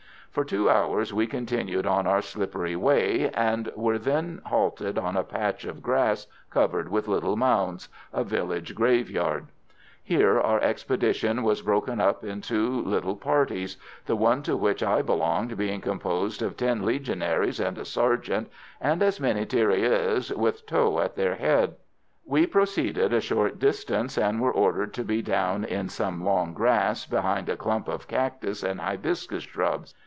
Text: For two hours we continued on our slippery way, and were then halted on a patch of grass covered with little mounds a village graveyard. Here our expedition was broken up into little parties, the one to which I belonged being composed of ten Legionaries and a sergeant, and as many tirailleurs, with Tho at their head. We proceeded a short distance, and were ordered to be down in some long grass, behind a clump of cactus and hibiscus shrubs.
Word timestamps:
For 0.33 0.45
two 0.45 0.69
hours 0.69 1.13
we 1.13 1.27
continued 1.27 1.85
on 1.85 2.07
our 2.07 2.21
slippery 2.21 2.77
way, 2.77 3.29
and 3.31 3.69
were 3.75 3.99
then 3.99 4.41
halted 4.45 4.97
on 4.97 5.17
a 5.17 5.25
patch 5.25 5.65
of 5.65 5.83
grass 5.83 6.25
covered 6.49 6.87
with 6.87 7.09
little 7.09 7.35
mounds 7.35 7.89
a 8.13 8.23
village 8.23 8.73
graveyard. 8.73 9.47
Here 10.01 10.39
our 10.39 10.61
expedition 10.61 11.43
was 11.43 11.61
broken 11.61 11.99
up 11.99 12.23
into 12.23 12.81
little 12.81 13.17
parties, 13.17 13.75
the 14.05 14.15
one 14.15 14.41
to 14.43 14.55
which 14.55 14.81
I 14.81 15.01
belonged 15.01 15.57
being 15.57 15.81
composed 15.81 16.41
of 16.41 16.55
ten 16.55 16.85
Legionaries 16.85 17.59
and 17.59 17.77
a 17.77 17.83
sergeant, 17.83 18.49
and 18.79 19.03
as 19.03 19.19
many 19.19 19.45
tirailleurs, 19.45 20.31
with 20.31 20.65
Tho 20.65 21.01
at 21.01 21.17
their 21.17 21.35
head. 21.35 21.75
We 22.25 22.47
proceeded 22.47 23.11
a 23.11 23.19
short 23.19 23.59
distance, 23.59 24.17
and 24.17 24.39
were 24.39 24.53
ordered 24.53 24.93
to 24.93 25.03
be 25.03 25.21
down 25.21 25.65
in 25.65 25.89
some 25.89 26.23
long 26.23 26.53
grass, 26.53 27.05
behind 27.05 27.49
a 27.49 27.57
clump 27.57 27.89
of 27.89 28.07
cactus 28.07 28.63
and 28.63 28.79
hibiscus 28.79 29.43
shrubs. 29.43 29.93